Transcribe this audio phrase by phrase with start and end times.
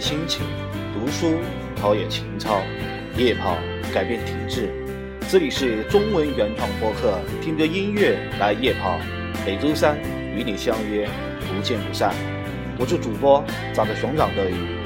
[0.00, 0.46] 心情，
[0.94, 1.34] 读书
[1.76, 2.62] 陶冶情操，
[3.18, 3.58] 夜跑
[3.92, 4.70] 改变体质。
[5.28, 8.98] 这里是中文原创播客，听着音乐来夜跑，
[9.44, 9.98] 每周三
[10.34, 11.06] 与你相约，
[11.40, 12.14] 不见不散。
[12.78, 13.44] 我是主播，
[13.74, 14.79] 长着熊掌的鱼。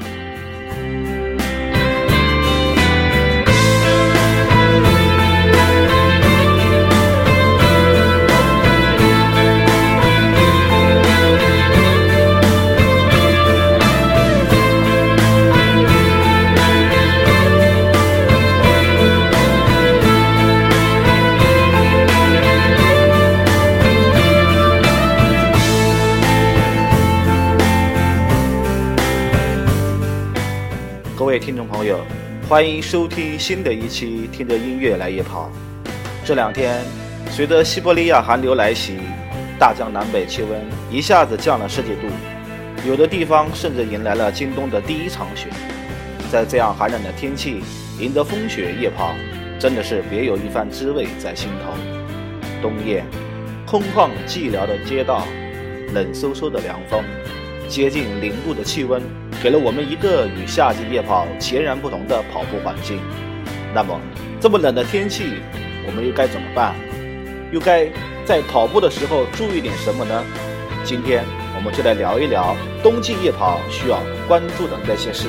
[32.55, 35.51] 欢迎收听新的一期《听着音乐来夜跑》。
[36.25, 36.81] 这两天，
[37.29, 38.97] 随着西伯利亚寒流来袭，
[39.59, 42.07] 大江南北气温一下子降了十几度，
[42.87, 45.49] 有的地方甚至迎来了今冬的第一场雪。
[46.31, 47.61] 在这样寒冷的天气，
[47.99, 49.13] 迎着风雪夜跑，
[49.59, 51.73] 真的是别有一番滋味在心头。
[52.61, 53.03] 冬夜，
[53.65, 55.27] 空旷寂寥的街道，
[55.93, 57.03] 冷飕飕的凉风，
[57.67, 59.01] 接近零度的气温。
[59.45, 62.99] 给了我们一个与夏季夜跑截然不同的跑步环境。
[63.75, 64.01] 那么，
[64.41, 65.35] 这么冷的天气，
[65.85, 66.73] 我们又该怎么办？
[67.51, 67.85] 又该
[68.25, 70.23] 在跑步的时候注意点什么呢？
[70.83, 71.23] 今天
[71.55, 75.27] 我们就来聊一聊冬季夜跑需要关注的那些事。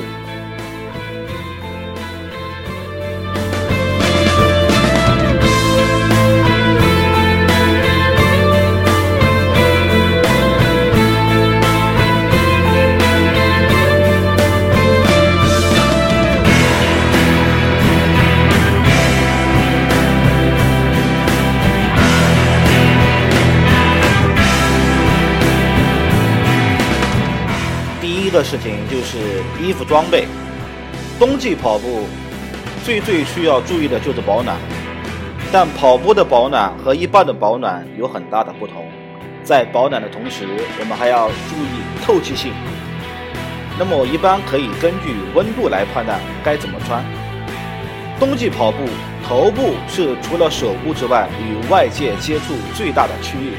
[28.36, 29.16] 的事情就是
[29.58, 30.26] 衣服装备。
[31.18, 32.06] 冬季跑步
[32.84, 34.54] 最最需要注意的就是保暖，
[35.50, 38.84] 但跑步的保暖和一般的保暖有很大的不同。
[39.42, 40.44] 在保暖的同时，
[40.78, 42.52] 我们还要注意透气性。
[43.78, 47.02] 那么我一般可以根据温度来判断该怎么穿。
[48.20, 48.78] 冬季跑步，
[49.26, 53.54] 头部是除了手部之外与外界接触最大的区域，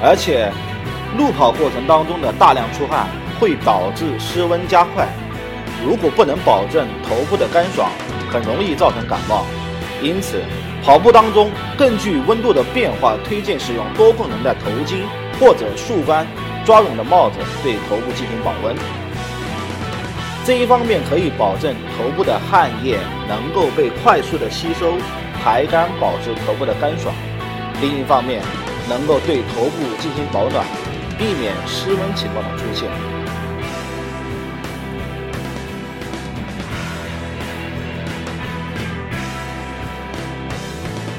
[0.00, 0.52] 而且
[1.18, 3.08] 路跑过程当中的大量出汗。
[3.38, 5.08] 会导致失温加快，
[5.84, 7.90] 如果不能保证头部的干爽，
[8.30, 9.44] 很容易造成感冒。
[10.02, 10.42] 因此，
[10.84, 15.02] 跑步当中根据温度的变化，推荐使用多功能的头巾
[15.40, 16.26] 或者速干
[16.64, 18.74] 抓绒的帽子对头部进行保温。
[20.44, 24.92] 这一方面可以保证头部的汗液能够被快速的吸收
[25.42, 27.14] 排干，保持头部的干爽；
[27.80, 28.42] 另一方面，
[28.86, 30.66] 能够对头部进行保暖，
[31.16, 32.90] 避免失温情况的出现。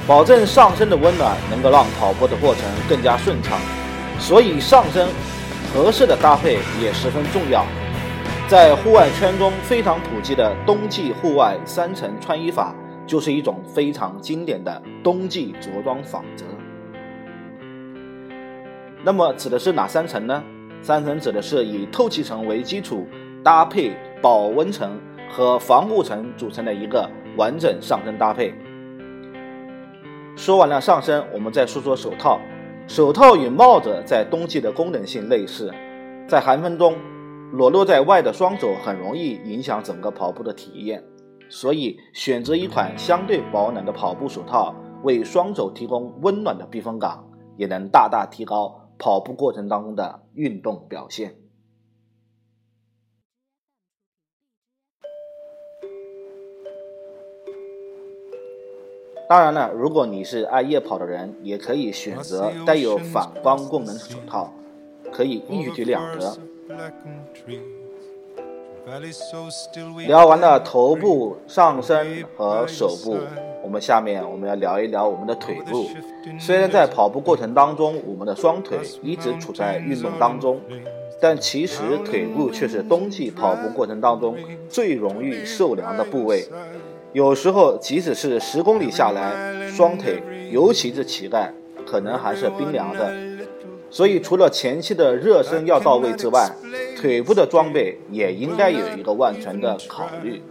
[0.08, 3.58] 保证上身的温暖，能够让跑步的过程更加顺畅，
[4.20, 5.08] 所以上身
[5.74, 7.66] 合适的搭配也十分重要。
[8.48, 12.76] 在户外圈中非常普及的冬季户外三层穿衣法，
[13.08, 16.46] 就是一种非常经典的冬季着装法则。
[19.04, 20.44] 那么指的是哪三层呢？
[20.84, 23.08] 三层指的是以透气层为基础，
[23.44, 25.00] 搭配保温层
[25.32, 28.54] 和防护层组成的一个完整上身搭配。
[30.36, 32.40] 说完了上身，我们再说说手套。
[32.88, 35.74] 手套与帽子在冬季的功能性类似，
[36.28, 36.96] 在寒风中
[37.52, 41.04] 裸露在外的双手很容易影响整个跑步的体验，
[41.50, 47.26] 所以选择一款相对保暖的跑步手套，为双手提供温暖的避风港，
[47.58, 51.34] 也能大大提高跑步过程当中的运动表现。
[59.28, 64.54] 当然了，如果你是爱夜跑的人，也可以选择带有反光功能的手套，
[65.12, 66.38] 可以一举两得。
[70.06, 73.18] 聊完了头部、上身和手部，
[73.64, 75.88] 我们下面我们要聊一聊我们的腿部。
[76.40, 80.62] 虽然在跑步过程当中，我们的双腿一直处在运动当中，
[81.20, 84.36] 但其实腿部却是冬季跑步过程当中
[84.70, 86.48] 最容易受凉的部位。
[87.16, 90.22] 有时候，即使是十公里下来，双腿，
[90.52, 91.50] 尤其是膝盖，
[91.88, 93.10] 可能还是冰凉的。
[93.90, 96.52] 所以，除了前期的热身要到位之外，
[97.00, 100.42] 腿部的装备也应该有一个万全的考虑。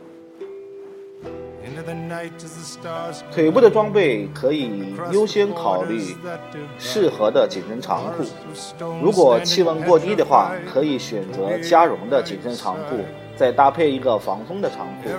[3.30, 6.16] 腿部的装备可以优先考虑
[6.78, 8.24] 适合的紧身长裤。
[9.02, 12.96] 如果气温过低的话，可以选择加绒的紧身长裤。
[13.36, 15.10] 再搭配一个防风的长裤。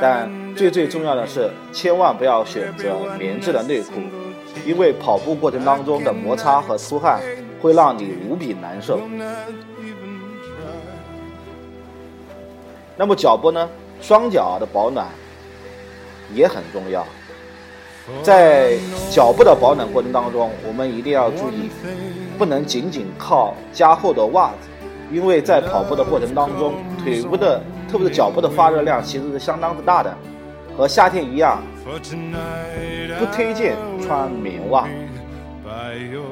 [0.00, 3.94] 但最最重要的是，千万不要选择棉质的内裤，
[4.66, 7.20] 因为跑步过程当中的摩擦和出汗
[7.60, 9.00] 会让你无比难受。
[12.96, 13.68] 那么脚部呢？
[14.00, 15.06] 双脚的保暖
[16.34, 17.06] 也很重要。
[18.22, 18.76] 在
[19.10, 21.70] 脚部的保暖过程当中，我们一定要注意，
[22.36, 24.68] 不能仅仅靠加厚的袜子，
[25.12, 30.12] 因为在跑步的过程当中，腿部的，特别是脚部的发热量其实是相当之大的，
[30.76, 31.62] 和夏天一样，
[33.18, 34.88] 不推荐穿棉袜，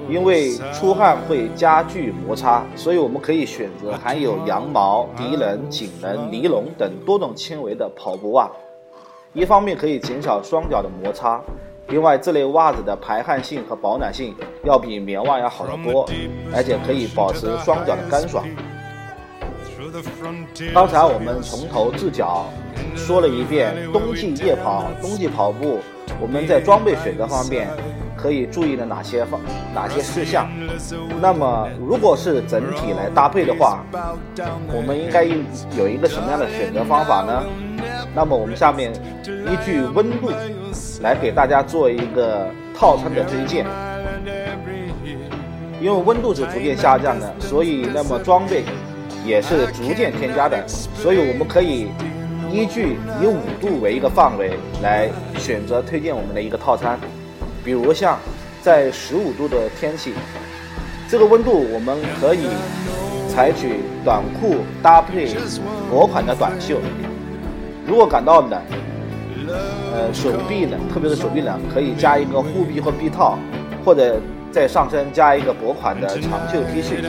[0.09, 8.51] 因为出汗会加剧摩擦，所以我们可以选择含有羊毛、涤纶、锦纶、尼龙等多种纤维的跑步袜。
[9.33, 11.41] 一方面可以减少双脚的摩擦，
[11.89, 14.35] 另外这类袜子的排汗性和保暖性
[14.65, 16.09] 要比棉袜要好得多，
[16.55, 18.45] 而且可以保持双脚的干爽。
[20.75, 22.47] 刚才我们从头至脚
[22.97, 25.81] 说了一遍冬季夜跑、冬季跑步，
[26.21, 27.69] 我们在装备选择方面
[28.17, 29.41] 可以注意的哪些方
[29.75, 30.49] 哪些事项？
[31.21, 33.85] 那么如果是整体来搭配的话，
[34.73, 35.25] 我们应该
[35.77, 37.45] 有一个什么样的选择方法呢？
[38.15, 38.93] 那么我们下面
[39.25, 40.31] 依据温度
[41.01, 43.65] 来给大家做一个套餐的推荐。
[45.81, 48.65] 因为温度是逐渐下降的，所以那么装备
[49.25, 51.89] 也是逐渐添加的，所以我们可以
[52.52, 54.52] 依据以五度为一个范围
[54.82, 55.08] 来
[55.38, 56.99] 选择推荐我们的一个套餐。
[57.64, 58.19] 比如像
[58.62, 60.12] 在十五度的天气，
[61.08, 62.49] 这个温度我们可以
[63.29, 65.29] 采取短裤搭配
[65.91, 66.79] 薄款的短袖。
[67.87, 68.61] 如果感到冷，
[69.93, 73.38] 呃，手臂冷，特别是手臂冷，可以加一个护臂或臂套，
[73.85, 74.20] 或者
[74.53, 77.05] 在上身加一个薄款的长袖 T 恤。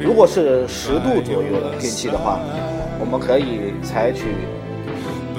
[0.00, 2.40] 如果是十度左右的天气的话，
[3.02, 4.28] 我们可以采取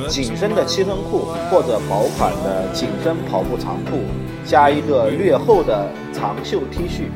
[0.09, 4.03] 紧身的七分裤或者薄款的紧身跑步长裤，
[4.45, 7.07] 加一个略厚的长袖 T 恤。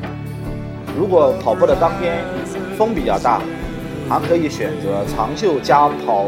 [0.96, 2.24] 如果跑步的当天
[2.78, 3.42] 风比较大，
[4.08, 6.26] 还可以选择长袖加跑。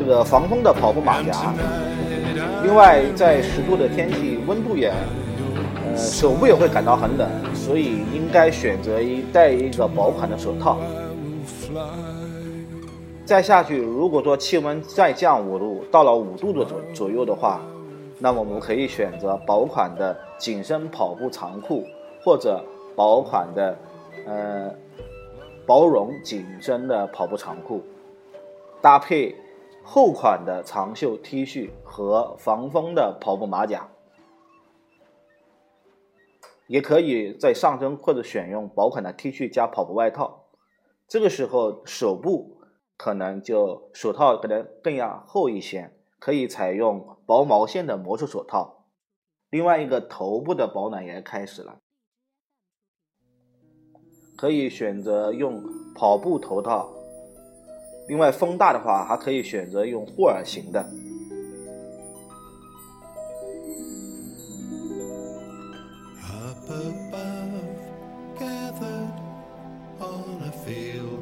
[0.00, 1.52] 这个防风的跑步马甲，
[2.62, 4.92] 另外在十度的天气，温度也，
[5.84, 10.78] 呃，手部也会感到很冷，所以应该选择一戴一个薄款的手套。
[13.28, 17.60] 再下去，如果说气温再降五度，到了五度的左左右的话，
[18.18, 21.84] 那么我们可以选择薄款的紧身跑步长裤，
[22.24, 22.64] 或者
[22.96, 23.76] 薄款的，
[24.26, 24.74] 呃，
[25.66, 27.82] 薄绒紧身的跑步长裤，
[28.80, 29.36] 搭配。
[29.82, 33.88] 厚款的长袖 T 恤和防风的跑步马甲，
[36.66, 40.44] 也可以在上身或者选用薄款的 T 恤加跑步外套。
[41.08, 42.57] 这个时候手部
[42.98, 48.84] 可能就手套可能更要厚一些，可以采用薄毛线的魔术手套。
[49.48, 51.78] 另外一个头部的保暖也开始了，
[54.36, 55.62] 可以选择用
[55.94, 56.92] 跑步头套。
[58.08, 60.84] 另外，风大的话，还可以选择用护耳型的。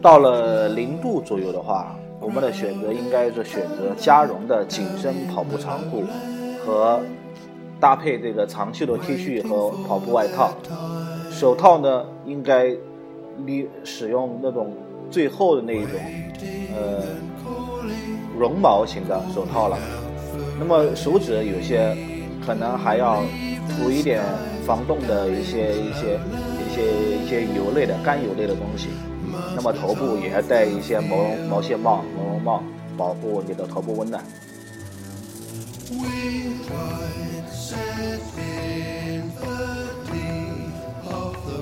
[0.07, 6.05] 到了零度左右的话，我们的选择应该是选择加绒的紧身跑步长裤
[6.65, 7.01] 和
[7.81, 10.53] 搭配这个长袖的 T 恤和跑步外套。
[11.29, 12.73] 手套呢，应该
[13.45, 14.73] 你使用那种
[15.11, 15.99] 最厚的那一种。
[16.77, 17.03] 呃，
[18.39, 19.77] 绒毛型的手套了。
[20.57, 21.97] 那么手指有些
[22.47, 23.25] 可能还要
[23.71, 24.23] 涂一点
[24.65, 26.21] 防冻的一些一些
[26.63, 28.91] 一些一些油类的干油类的东西。
[29.55, 32.63] 那么头部也要戴一些毛绒毛线帽、毛绒帽，
[32.97, 34.23] 保护你的头部温暖。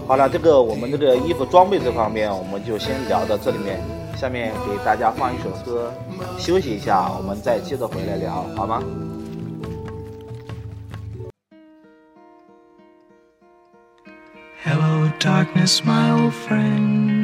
[0.06, 3.80] 好了，这个我们这个衣服装备这方面，我们就先聊到这里面。
[4.16, 5.92] 下面给大家放一首歌，
[6.38, 8.82] 休息一下，我们再接着回来聊，好吗
[14.62, 17.23] ？Hello, darkness, my old friend.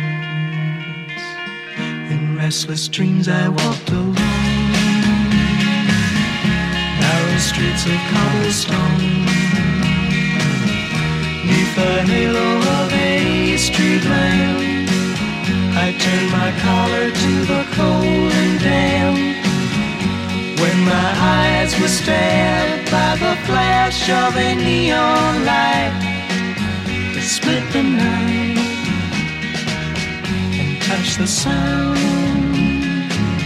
[2.43, 4.15] Restless dreams I walked alone.
[6.99, 8.97] Narrow streets of cobblestone.
[11.45, 14.89] Neath the halo of a street lamp,
[15.85, 19.17] I turned my collar to the cold and damp.
[20.59, 25.93] When my eyes were stabbed by the flash of a neon light
[27.13, 28.57] that split the night
[30.59, 32.30] and touched the sound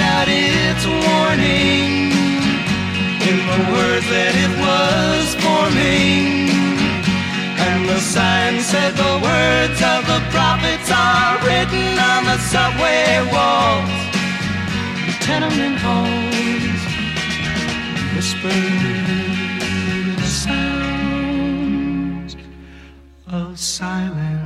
[0.00, 2.12] Out its warning
[3.28, 6.48] in the words that it was forming.
[7.58, 13.90] And the sign said the words of the prophets are written on the subway walls,
[15.06, 16.28] the tenement halls,
[23.30, 24.38] of silence.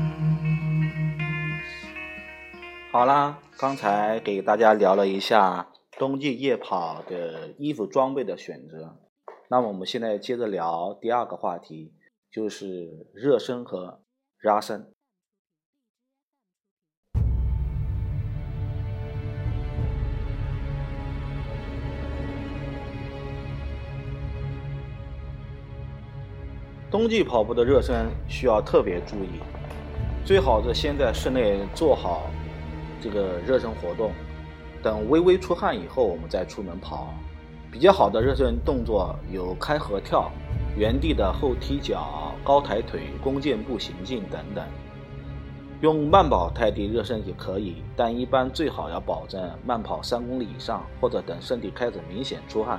[2.92, 8.98] 好啦，刚才给大家聊了一下冬季夜跑的衣服装备的选择，
[9.48, 11.92] 那么我们现在接着聊第二个话题，
[12.28, 14.02] 就是热身和
[14.40, 14.92] 拉伸。
[26.90, 29.38] 冬季跑步的热身需要特别注意，
[30.24, 32.28] 最好是先在室内做好
[33.02, 34.12] 这个热身活动，
[34.82, 37.12] 等微微出汗以后，我们再出门跑。
[37.70, 40.30] 比较好的热身动作有开合跳、
[40.76, 44.64] 原地的后踢脚、高抬腿、弓箭步行进等等。
[45.80, 52.78] 用慢跑代替热身也可以，但一般最好要保证慢跑三公里以上，或者等身体开始明显出汗，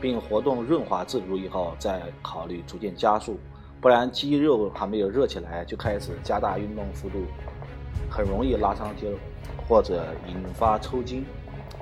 [0.00, 3.38] 并活动润滑自如以后，再考虑逐渐加速。
[3.80, 7.24] 不然肌肉还没有热起来就开始加大运动幅度，
[8.08, 9.18] 很容易拉伤肌肉
[9.70, 11.24] 或者引发抽筋。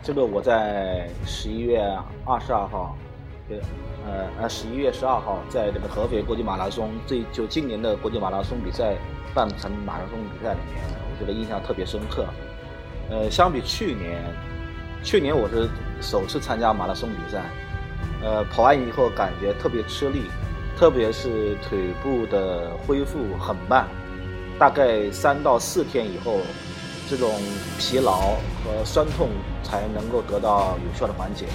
[0.02, 1.80] 这个我在十一月
[2.26, 2.94] 二十二号，
[3.48, 3.56] 呃
[4.06, 8.94] 呃呃十一月十二号在这个合肥国际马拉松，这就今年的国际马拉松比赛
[9.34, 12.26] 半程马拉松比赛里面，我觉得印象特别深刻。
[13.10, 14.22] 呃，相比去年，
[15.02, 15.66] 去年我是
[16.02, 17.42] 首次参加马拉松比赛，
[18.22, 20.24] 呃，跑完以后感觉特别吃力，
[20.76, 23.88] 特别是腿部的恢复很慢，
[24.58, 26.42] 大概三到四天以后。
[27.10, 27.30] 这种
[27.78, 29.28] 疲劳和酸痛
[29.62, 31.46] 才能够得到有效的缓解，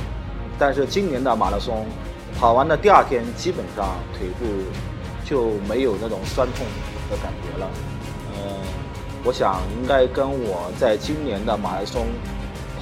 [0.58, 1.86] 但是今年的马拉松
[2.40, 4.46] 跑完的第二天，基本上腿部
[5.24, 6.66] 就没有那种酸痛
[7.12, 7.70] 的感觉了。
[8.34, 8.42] 呃，
[9.24, 12.08] 我想应该跟我在今年的马拉松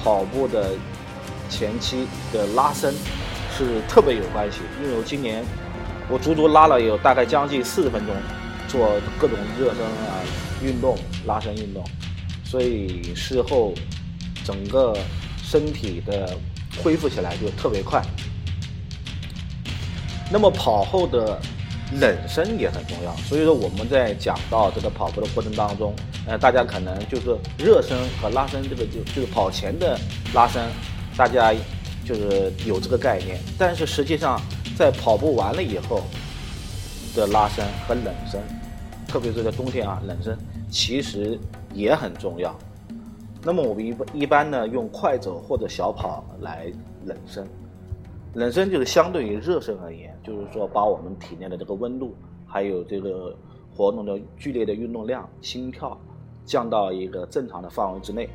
[0.02, 0.70] 跑步的
[1.50, 2.94] 前期的拉伸
[3.54, 5.44] 是特别有关系，因为我今年
[6.08, 8.14] 我足足拉了有大概将近四十分钟，
[8.66, 8.88] 做
[9.18, 10.24] 各种热身啊
[10.62, 11.84] 运动、拉伸运动。
[12.52, 13.72] 所以事后
[14.44, 14.94] 整个
[15.42, 16.36] 身体的
[16.84, 18.04] 恢复起来就特别快。
[20.30, 21.40] 那么跑后的
[21.98, 23.16] 冷身也很重要。
[23.26, 25.94] 所以说我们在讲到这个跑步的过程当中，
[26.26, 29.98] 呃，大家可能就是热身和拉伸这个就就是跑前的
[30.34, 30.62] 拉伸，
[31.16, 31.54] 大家
[32.04, 33.40] 就是有这个概念。
[33.56, 34.38] 但是实际上
[34.76, 36.04] 在跑步完了以后
[37.14, 38.38] 的拉伸和冷身，
[39.08, 40.36] 特别是在冬天啊，冷身
[40.70, 41.40] 其实。
[41.72, 42.54] 也很重要。
[43.42, 46.72] 那么我们一般一般呢，用快走或者小跑来
[47.04, 47.46] 冷身。
[48.34, 52.14] 冷身就是相对于热身而言，就是说把我们体内的这个温度
[52.46, 53.36] 还有这个
[53.74, 56.00] 活动的剧烈的运动量、心跳
[56.46, 58.28] 降到一个正常的范围之内。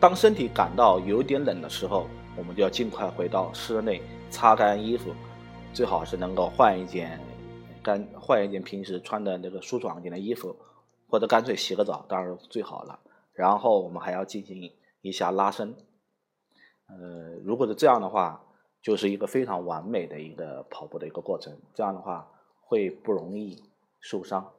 [0.00, 5.10] 当身体感到有点冷的时候，我们就要尽快回到室内擦干衣服，
[5.72, 7.20] 最好是能够换一件
[7.80, 10.56] 干换一件平时穿的那个舒爽一点的衣服，
[11.12, 12.98] 或者干脆洗个澡，当然最好了。
[13.34, 15.76] 然后我们还要进行一下拉伸。
[16.86, 18.42] 呃，如果是这样的话，
[18.80, 21.60] 就是一个非常完美的一个跑步的一个过程。
[21.74, 23.62] 这样的话会不容易
[24.00, 24.54] 受伤。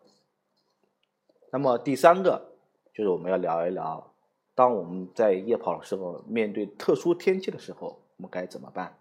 [1.52, 2.54] 那么第三个
[2.94, 4.14] 就是我们要聊一聊，
[4.54, 8.96] 当我们在夜跑的时候，面对特殊天气的时候，我们该怎么办？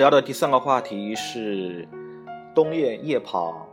[0.00, 1.86] 聊的第三个话题是
[2.54, 3.68] 冬夜夜跑，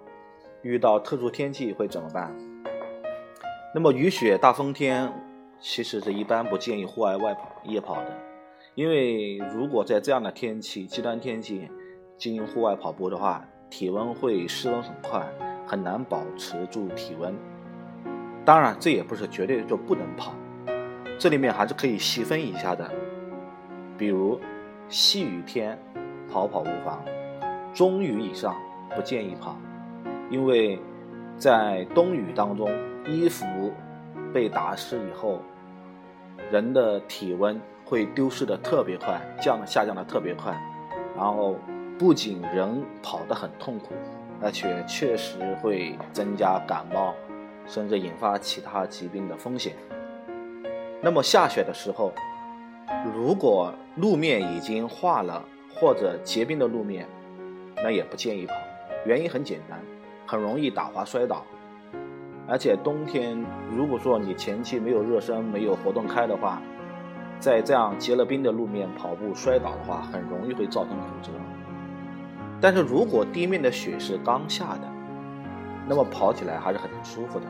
[0.62, 2.36] 遇到特殊天气会怎么办？
[3.74, 5.10] 那么雨雪大风天，
[5.58, 8.12] 其实是一般不建议户外外跑夜跑的，
[8.76, 11.72] 因为如果在这样的天气极端天气
[12.18, 15.26] 进行户外跑步的话，体温会失温很快，
[15.66, 17.34] 很难保持住体温。
[18.44, 20.34] 当然，这也不是绝对就不能跑，
[21.18, 22.92] 这里面还是可以细分一下的，
[23.98, 24.38] 比如
[24.90, 25.80] 细雨天。
[26.32, 27.04] 跑跑无妨，
[27.74, 28.56] 中雨以上
[28.96, 29.56] 不建议跑，
[30.30, 30.80] 因为
[31.38, 32.70] 在冬雨当中，
[33.06, 33.46] 衣服
[34.34, 35.40] 被打湿以后，
[36.52, 40.52] 人的体温会丢失的特别快，降下降的特别快，
[41.16, 41.56] 然后
[41.98, 43.94] 不仅人跑得很痛苦，
[44.42, 47.14] 而且确实会增加感冒，
[47.66, 49.74] 甚至引发其他疾病的风险。
[51.02, 52.12] 那么下雪的时候，
[53.16, 55.44] 如果路面已经化了，
[55.80, 57.08] 或者结冰的路面，
[57.76, 58.56] 那也不建议跑。
[59.06, 59.80] 原因很简单，
[60.26, 61.46] 很容易打滑摔倒。
[62.48, 63.38] 而且冬天，
[63.72, 66.62] 如果说你前期没有热身、没有活动开的话，
[67.40, 71.32] 在这样结了冰的路面跑步摔倒的话，很容易会造成骨折。
[72.60, 74.90] 但是如果地面的雪是刚下的，
[75.88, 77.46] 那么跑起来还是很舒服的。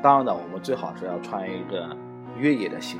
[0.00, 1.88] 当然了，我们最好是要穿一个
[2.38, 2.98] 越野的鞋，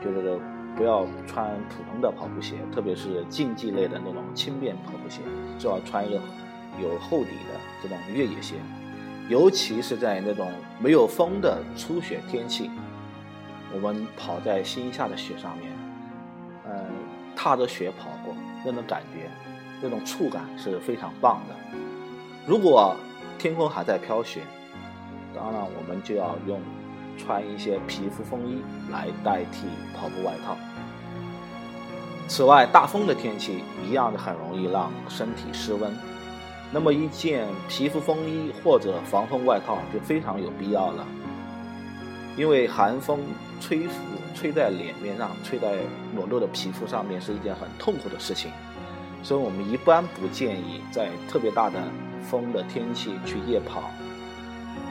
[0.00, 0.40] 就是。
[0.76, 5.20] 不要穿普通的跑步鞋，特别是竞技类的那种轻便跑步鞋，
[5.58, 6.20] 最好穿一个
[6.80, 8.54] 有厚底的这种越野鞋。
[9.28, 12.70] 尤其是在那种没有风的初雪天气，
[13.72, 15.70] 我们跑在新下的雪上面，
[16.66, 16.86] 嗯，
[17.36, 19.30] 踏着雪跑过，那种感觉，
[19.82, 21.54] 那种触感是非常棒的。
[22.46, 22.96] 如果
[23.38, 24.40] 天空还在飘雪，
[25.34, 26.60] 当然我们就要用。
[27.20, 30.56] 穿一些皮肤风衣来代替跑步外套。
[32.26, 35.92] 此外，大风的天气一样的很容易让身体失温，
[36.72, 41.06] 那么一件皮肤风衣或者防风外套就非常有必要了。
[42.36, 43.18] 因为寒风
[43.60, 43.94] 吹拂，
[44.34, 45.78] 吹在脸面上，吹在
[46.14, 48.52] 裸露的皮肤上面是一件很痛苦的事情，
[49.22, 51.82] 所以我们一般不建议在特别大的
[52.22, 53.90] 风的天气去夜跑。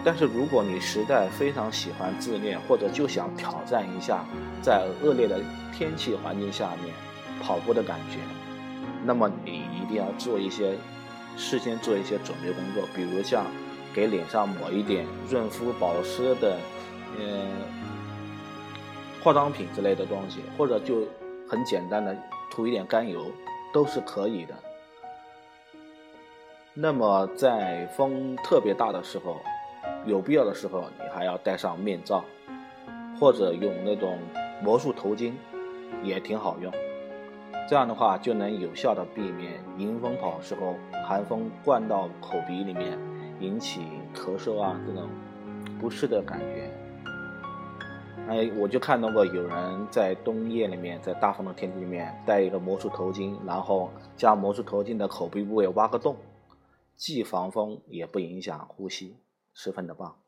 [0.03, 4.23] 但是如果你实在非常喜欢自恋，或者就想挑战一下
[4.61, 5.41] 在恶劣的
[5.73, 6.95] 天气环境下面
[7.41, 8.17] 跑步的感觉，
[9.03, 10.77] 那么你一定要做一些
[11.35, 13.45] 事先做一些准备工作，比如像
[13.93, 16.57] 给脸上抹一点润肤保湿的，
[17.19, 17.45] 嗯，
[19.21, 21.05] 化妆品之类的东西，或者就
[21.49, 22.17] 很简单的
[22.49, 23.29] 涂一点甘油
[23.73, 24.55] 都是可以的。
[26.73, 29.35] 那么在风特别大的时候。
[30.05, 32.23] 有必要的时候，你还要戴上面罩，
[33.19, 34.17] 或者用那种
[34.63, 35.33] 魔术头巾，
[36.03, 36.71] 也挺好用。
[37.67, 40.75] 这样的话，就能有效的避免迎风跑时候
[41.05, 42.97] 寒风灌到口鼻里面，
[43.39, 43.81] 引起
[44.15, 45.07] 咳嗽啊这种
[45.79, 46.71] 不适的感觉。
[48.27, 56.15] 哎，我就看到过有人在冬夜里面，在大风的天气里面戴一个魔术头巾，然后将魔术头巾的口鼻部位挖个洞，
[56.95, 59.15] 既防风也不影响呼吸，
[59.58, 60.24] 十分的棒。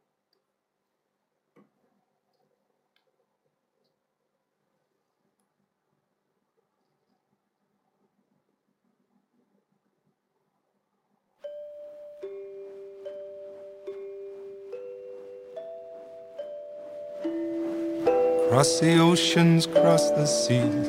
[18.57, 20.89] Cross the oceans, cross the seas,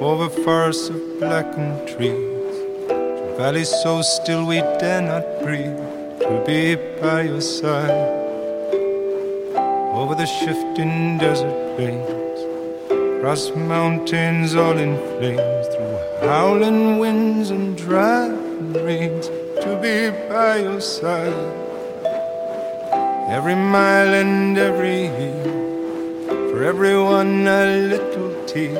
[0.00, 5.91] over forests of blackened trees, to valleys so still we dare not breathe,
[6.23, 8.11] to be by your side.
[9.93, 12.39] Over the shifting desert plains,
[12.89, 19.27] across mountains all in flames, through howling winds and driving rains,
[19.63, 21.33] to be by your side.
[23.27, 25.43] Every mile and every year
[26.49, 28.79] for everyone a little tear.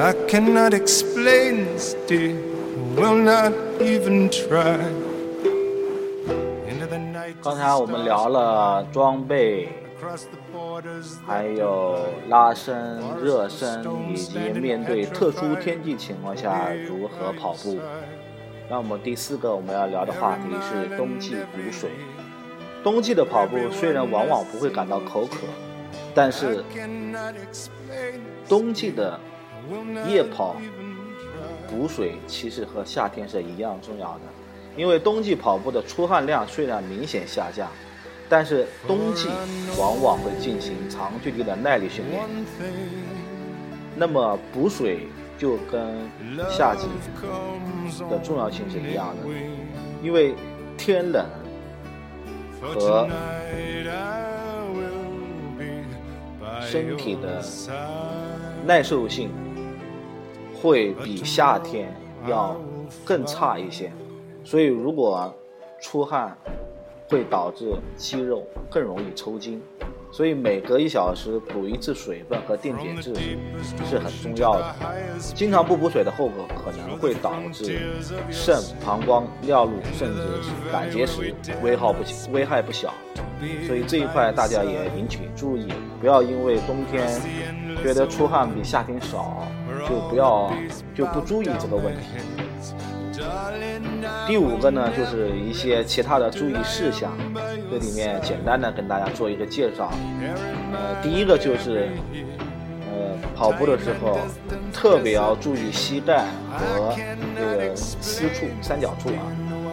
[0.00, 2.34] I cannot explain this, dear,
[2.96, 5.03] will not even try.
[7.44, 9.68] 刚才我们聊了装备，
[11.26, 17.78] 还有拉伸、热身，以及面对特殊天气情况下如何跑步。
[18.70, 21.90] 那么第四个我们要聊的话题是冬季补水。
[22.82, 25.36] 冬季的跑步虽然往往不会感到口渴，
[26.14, 26.64] 但是
[28.48, 29.20] 冬季的
[30.08, 30.56] 夜跑
[31.68, 34.20] 补水其实和夏天是一样重要的，
[34.76, 37.68] 因为冬季跑步的出汗量虽然明显下降，
[38.28, 39.28] 但是冬季
[39.78, 42.22] 往往会进行长距离的耐力训练，
[43.96, 45.06] 那么补水
[45.38, 46.10] 就跟
[46.50, 46.86] 夏季
[48.10, 49.28] 的重要性是一样的，
[50.02, 50.34] 因为
[50.76, 51.24] 天冷
[52.60, 53.08] 和
[56.62, 57.42] 身体的
[58.64, 59.30] 耐受性
[60.60, 61.94] 会比夏天
[62.26, 62.56] 要
[63.04, 63.92] 更差一些，
[64.44, 65.32] 所以如果
[65.80, 66.36] 出汗
[67.08, 69.60] 会导致肌肉更容易抽筋，
[70.12, 73.14] 所以每隔一小时补一次水分和电解质
[73.84, 74.74] 是很重要的。
[75.34, 77.80] 经常不补水的后果可能会导致
[78.30, 80.20] 肾、膀胱、尿路甚至
[80.72, 82.92] 胆结石，危害不危害不小。
[83.66, 85.68] 所以这一块大家也引起注意，
[86.00, 87.06] 不要因为冬天
[87.82, 89.46] 觉得出汗比夏天少，
[89.88, 90.50] 就不要
[90.94, 92.43] 就不注意这个问题。
[94.26, 97.12] 第五个呢，就是一些其他的注意事项，
[97.70, 99.92] 这里面简单的跟大家做一个介绍。
[100.72, 101.90] 呃，第一个就是，
[102.90, 104.18] 呃，跑步的时候
[104.72, 106.94] 特别要注意膝盖和
[107.36, 109.28] 这个私处、三角处啊，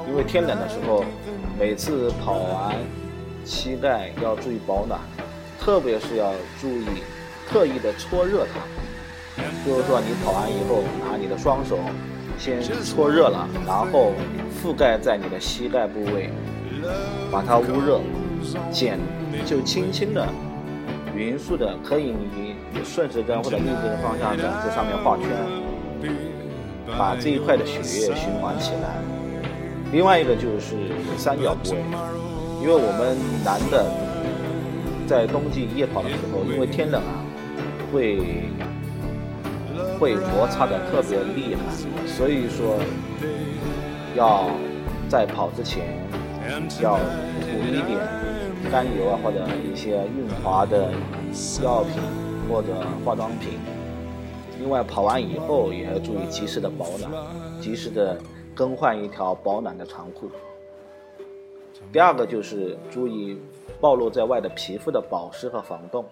[0.08, 1.06] 因为天冷的时候，
[1.58, 2.76] 每次跑完
[3.46, 5.00] 膝盖要注意保暖，
[5.60, 6.86] 特别是要注意
[7.50, 8.60] 特意的搓热它。
[9.66, 11.80] 就是说，你跑完以后，拿你的双手
[12.38, 14.14] 先搓热了，然后
[14.62, 16.30] 覆盖在你的膝盖部位，
[17.32, 18.00] 把它捂热，
[18.72, 19.00] 简
[19.46, 20.28] 就轻轻的、
[21.16, 25.28] 匀速的，可以你顺时针或者逆时针方向的在上面画圈，
[26.98, 28.98] 把这一块的血液循环起来。
[29.92, 30.76] 另外一个就是
[31.18, 31.78] 三角部位，
[32.62, 33.86] 因为我们男的
[35.06, 37.22] 在冬季夜跑的时候，因为天冷啊，
[37.92, 38.18] 会
[40.02, 41.62] 会摩擦的特别厉害，
[42.08, 42.80] 所以说
[44.16, 44.50] 要
[45.08, 45.96] 在跑之前
[46.82, 48.00] 要涂一点
[48.72, 50.92] 甘油啊，或者一些润滑的
[51.62, 52.02] 药品
[52.50, 52.70] 或者
[53.06, 53.60] 化妆品。
[54.60, 57.12] 另外，跑完以后也要注意及时的保暖，
[57.62, 58.18] 及时的
[58.56, 60.32] 更换一条保暖的长裤。
[61.94, 63.40] 第二个就是注意
[63.80, 66.04] 暴露在外的皮肤的保湿和防冻。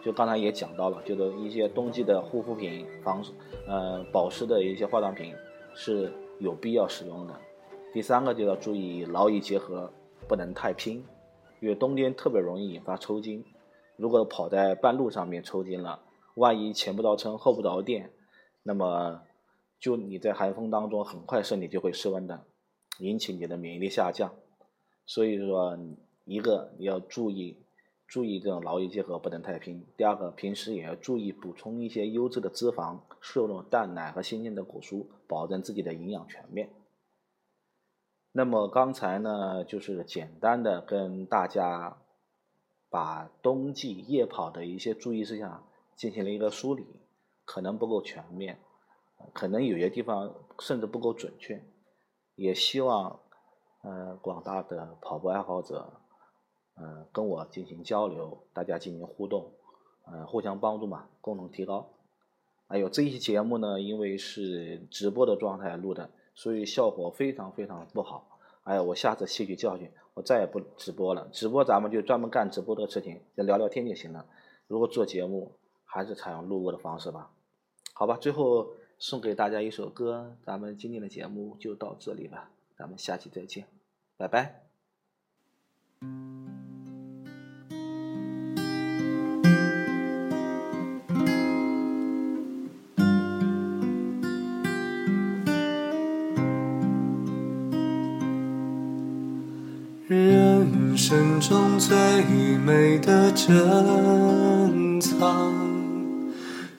[0.00, 3.22] 就刚才也讲到了，就是一些冬季的护肤品、防
[3.66, 5.34] 呃保湿的一些化妆品
[5.74, 7.34] 是有必要使用的。
[7.92, 9.92] 第三个就要注意劳逸结合，
[10.28, 11.04] 不能太拼，
[11.60, 13.44] 因为冬天特别容易引发抽筋。
[13.96, 16.00] 如果跑在半路上面抽筋了，
[16.34, 18.12] 万一前不着村后不着店，
[18.62, 19.22] 那么
[19.80, 22.44] 就你在寒风当中很快身体就会失温的，
[23.00, 24.32] 引起你的免疫力下降。
[25.04, 25.76] 所以说，
[26.24, 27.58] 一个你要注意。
[28.08, 29.86] 注意这种劳逸结合不能太拼。
[29.94, 36.70] 第二个，平时也要注意补充一些优质的脂肪，摄入蛋奶和新鲜的果蔬，保证自己的营养全面。
[38.32, 41.98] 那么刚才呢，就是简单的跟大家
[42.88, 46.86] 把冬季夜跑的一些注意事项进行了一个梳理，
[47.44, 48.58] 可能不够全面，
[49.34, 51.62] 可能有些地方甚至不够准确，
[52.36, 53.20] 也希望
[53.82, 56.00] 呃广大的跑步爱好者。
[56.80, 59.52] 嗯，跟我进行交流，大家进行互动，
[60.06, 61.90] 嗯，互相帮助嘛，共同提高。
[62.66, 68.38] 还有这一期节目呢，因为是直播的状态录的，所以效果非常非常不好。
[68.64, 71.28] 哎呀，我下次吸取教训，我再也不直播了。
[71.32, 74.26] 直播咱们就专门干直播的事情，就聊聊天就行了。
[74.66, 75.52] 如果做节目，
[75.84, 77.30] 还是采用录播的方式吧。
[77.94, 83.66] 好吧，最后送给大家一首歌，咱们今天的节目就到这里吧，咱们下期再见，
[84.18, 84.62] 拜拜。
[100.98, 101.96] 生中最
[102.56, 105.54] 美的珍藏，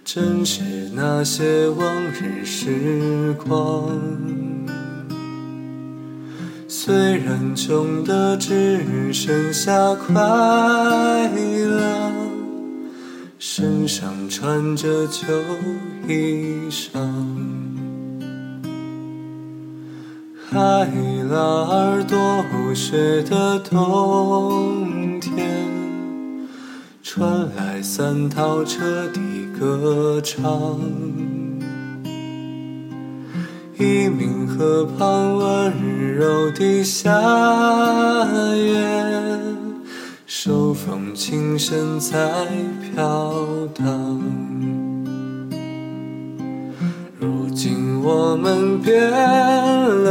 [0.03, 0.61] 正是
[0.93, 3.89] 那些往日时光。
[6.67, 10.13] 虽然穷的只剩下快
[11.33, 12.11] 乐，
[13.39, 15.25] 身上穿着旧
[16.09, 17.58] 衣裳。
[20.59, 20.85] 海
[21.31, 22.43] 拉尔多
[22.75, 25.47] 雪的冬天，
[27.01, 29.21] 传来三套车的
[29.57, 30.77] 歌唱。
[33.77, 37.09] 一名河畔温柔的夏
[38.53, 39.39] 夜，
[40.25, 42.45] 手风琴声在
[42.93, 43.33] 飘
[43.73, 44.21] 荡。
[47.17, 50.08] 如今我们变了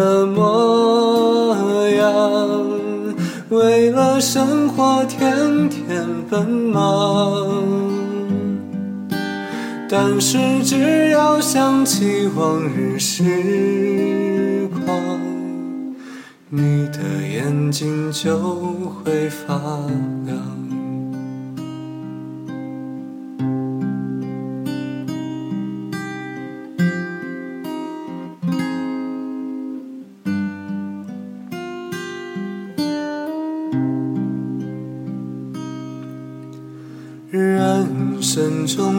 [4.20, 7.46] 生活天天奔忙。
[9.90, 14.94] 但是只要想起往日时光，
[16.50, 18.38] 你的眼睛就
[19.02, 19.54] 会发
[20.26, 20.57] 亮。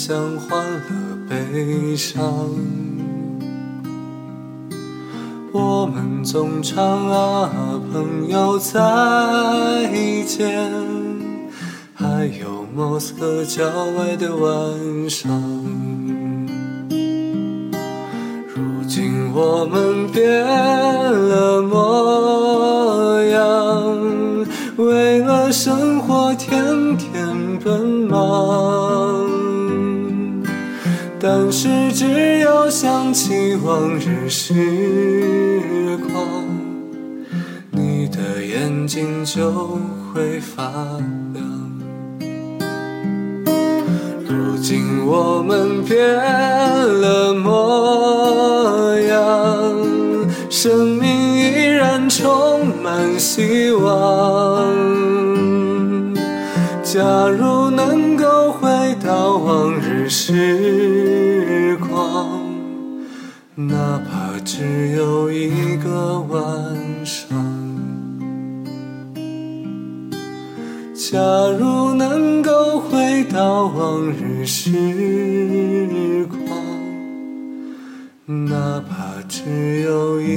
[0.00, 2.24] 同分享欢乐悲伤。
[5.52, 7.50] 我们总唱啊，
[7.92, 8.80] 朋友再
[10.26, 10.70] 见，
[11.92, 13.62] 还有莫斯科郊
[13.98, 15.30] 外的晚上。
[18.54, 28.79] 如今我们变了模样，为了生活天天奔忙。
[31.32, 34.52] 但是只要想起往日时
[36.12, 36.44] 光，
[37.70, 39.78] 你的眼睛就
[40.12, 40.64] 会发
[41.32, 41.40] 亮。
[44.26, 49.22] 如今我们变了模样，
[50.50, 54.68] 生命依然充满希望。
[56.82, 58.68] 假如能够回
[59.06, 60.59] 到往日时
[79.50, 80.29] 只有一。